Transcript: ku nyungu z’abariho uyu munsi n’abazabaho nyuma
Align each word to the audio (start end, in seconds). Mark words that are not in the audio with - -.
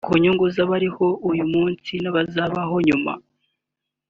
ku 0.05 0.13
nyungu 0.21 0.45
z’abariho 0.55 1.07
uyu 1.31 1.45
munsi 1.53 1.91
n’abazabaho 2.03 2.75
nyuma 2.87 3.13